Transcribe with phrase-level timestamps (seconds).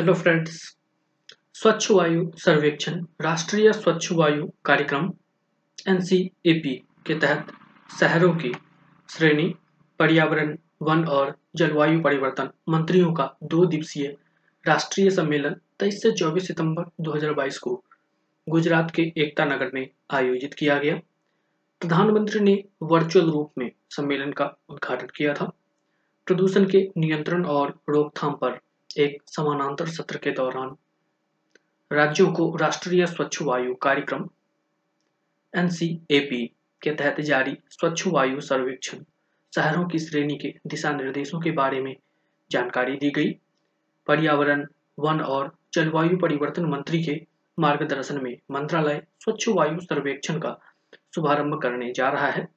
[0.00, 0.76] Hello friends
[1.54, 5.12] स्वच्छ वायु सर्वेक्षण राष्ट्रीय स्वच्छ वायु कार्यक्रम
[5.88, 5.98] एन
[7.06, 7.52] के तहत
[8.00, 8.52] शहरों की
[9.08, 9.54] श्रेणी,
[9.98, 14.16] पर्यावरण, वन और जलवायु परिवर्तन मंत्रियों का दो दिवसीय
[14.66, 17.84] राष्ट्रीय सम्मेलन 23 से 24 सितंबर 2022 को
[18.48, 20.94] गुजरात के एकता नगर में आयोजित किया गया।
[21.80, 25.52] प्रधानमंत्री ने वर्चुअल रूप में सम्मेलन का उद्घाटन किया था।
[26.26, 28.60] प्रदूषण के नियंत्रण और रोकथाम पर
[28.98, 30.76] एक समानांतर सत्र के दौरान
[31.92, 34.28] राज्यों को राष्ट्रीय स्वच्छ वायु कार्यक्रम,
[35.54, 35.68] एन
[36.82, 39.04] के तहत जारी स्वच्छ वायु सर्वेक्षण
[39.52, 41.94] शहरों की श्रेणी के दिशा निर्देशों के बारे में
[42.50, 43.30] जानकारी दी गई।
[44.06, 44.66] पर्यावरण,
[44.98, 47.20] वन और जलवायु परिवर्तन मंत्री के
[47.58, 50.58] मार्गदर्शन में मंत्रालय स्वच्छ वायु सर्वेक्षण का
[51.14, 52.48] शुभारंभ करने जा रहा है,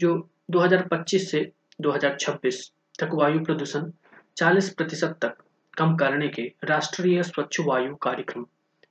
[0.00, 2.66] जो 2025 से 2026
[3.00, 3.90] तक वायु प्रदूषण
[4.36, 5.42] 40 प्रतिशत तक
[5.78, 8.46] कम करने के राष्ट्रीय स्वच्छ वायु कार्यक्रम,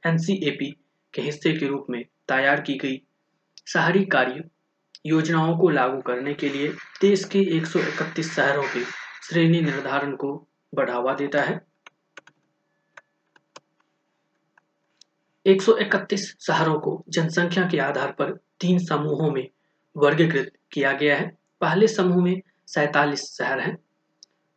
[0.06, 0.76] एनसीएपी,
[1.14, 3.02] के हिस्से के रूप में तैयार की गई।
[3.67, 4.44] शहरी कार्य
[5.06, 6.68] योजनाओं को लागू करने के लिए
[7.02, 8.84] देश के 131 शहरों के
[9.30, 11.62] श्रेणी निर्धारण को बढ़ावा देता है।
[15.46, 19.50] 131 शहरों को जनसंख्या के आधार पर तीन समूहों में
[19.98, 23.78] वर्गीकृत किया गया है। पहले समूह में सैतालीस शहर हैं।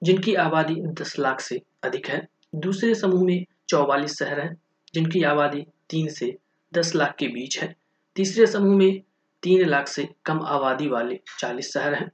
[0.03, 4.63] जिनकी आबादी 10 लाख से अधिक है। दूसरे समूह में चौवालीस शहर हैं,
[4.95, 6.39] जिनकी आबादी तीन से
[6.75, 7.77] दस लाख के बीच है।
[8.17, 9.03] तीसरे समूह में
[9.43, 12.11] तीन लाख से कम आबादी वाले चालीस शहर हैं।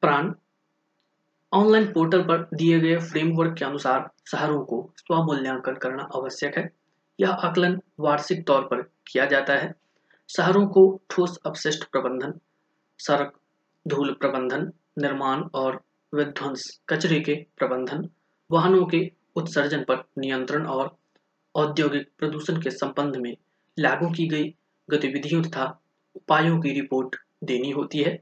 [0.00, 0.34] प्राण,
[1.52, 6.70] ऑनलाइन पोर्टल पर दिए गए फ्रेमवर्क के अनुसार शहरों को स्वमूल्यांकन करना आवश्यक है।
[7.20, 9.74] यह आकलन वार्षिक तौर पर किया जाता है।
[10.28, 12.34] शहरों को ठोस अपशिष्ट प्रबंधन,
[12.98, 13.32] सड़क,
[13.88, 15.82] धूल प्रबंधन, निर्माण और
[16.14, 18.08] विध्वंस, कचरे के प्रबंधन,
[18.50, 20.96] वाहनों के उत्सर्जन पर नियंत्रण और
[21.54, 23.36] औद्योगिक प्रदूषण के संबंध में
[23.78, 24.54] लागू की गई
[24.90, 25.80] गतिविधियों तथा
[26.16, 28.16] उपायों की रिपोर्ट देनी होती है।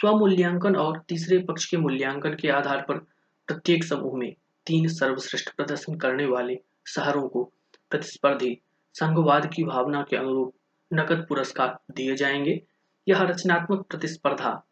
[0.00, 2.98] स्वमूल्यांकन और तीसरे पक्ष के मूल्यांकन के आधार पर
[3.46, 4.34] प्रत्येक समूह में
[4.66, 7.52] तीन सर्वश्रेष्ठ प्रदर्शन करने वाले शहरों को
[7.90, 8.60] प्रतिस्पर्धी
[8.94, 10.54] संघवाद की भावना के अनुरूप
[10.92, 12.62] नकद पुरस्कार दिए जाएँगे।
[13.08, 14.66] यह रचनात्मक प्रतिस्पर्धा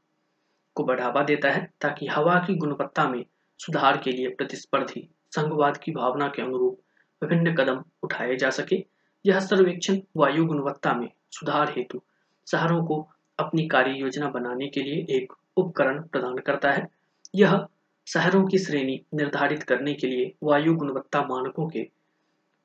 [0.75, 3.25] को बढ़ावा देता है ताकि हवा की गुणवत्ता में
[3.59, 6.81] सुधार के लिए प्रतिस्पर्धी संघवाद की भावना के अनुरूप
[7.23, 8.85] विभिन्न कदम उठाए जा सके।
[9.27, 12.03] यह सर्वेक्षण वायु गुणवत्ता में सुधार हेतु
[12.51, 13.09] शहरों को
[13.39, 16.87] अपनी कार्य योजना बनाने के लिए एक उपकरण प्रदान करता है।
[17.35, 17.67] यह
[18.07, 21.91] शहरों की श्रेणी निर्धारित करने के लिए वायु गुणवत्ता मानकों के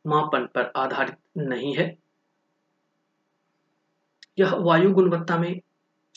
[0.08, 1.98] मापन पर आधारित नहीं है।
[4.40, 5.62] यह वायु गुणवत्ता में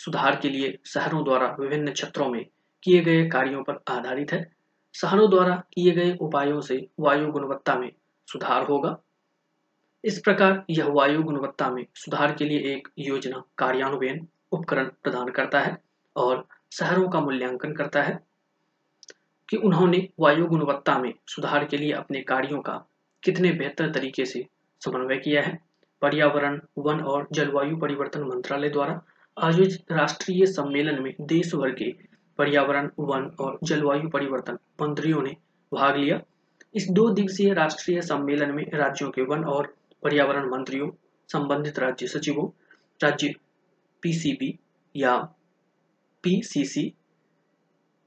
[0.05, 2.45] सुधार के लिए शहरों द्वारा विभिन्न क्षेत्रों में
[2.83, 4.51] किए गए कार्यों पर आधारित है।
[4.95, 7.93] शहरों द्वारा किए गए उपायों से वायु गुणवत्ता में
[8.29, 8.97] सुधार होगा।
[10.05, 15.61] इस प्रकार यह वायु गुणवत्ता में सुधार के लिए एक योजना कार्यान्वयन उपकरण प्रदान करता
[15.61, 15.77] है
[16.17, 18.19] और शहरों का मूल्यांकन करता है
[19.49, 22.85] कि उन्होंने वायु गुणवत्ता में सुधार के लिए अपने कार्यों का
[23.23, 24.47] कितने बेहतर तरीके से
[24.81, 25.59] समन्वय किया है।
[26.03, 29.01] पर्यावरण, वन और जलवायु परिवर्तन मंत्रालय द्वारा
[29.39, 31.95] आयोजित राष्ट्रीय सम्मेलन में देश भर के
[32.39, 35.37] पर्यावरण, वन और जलवायु परिवर्तन मंत्रियों ने
[35.75, 36.21] भाग लिया।
[36.75, 40.91] इस दो दिवसीय राष्ट्रीय सम्मेलन में राज्यों के वन और पर्यावरण मंत्रियों,
[41.33, 42.49] संबंधित राज्य सचिवों,
[43.03, 43.35] राज्य
[44.03, 44.59] पीसीबी
[44.97, 45.17] या
[46.23, 46.95] पीसीसी,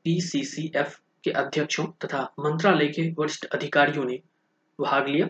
[0.03, 4.21] पीसीसीएफ के अध्यक्षों तथा मंत्रालय के वरिष्ठ अधिकारियों ने
[4.81, 5.27] भाग लिया।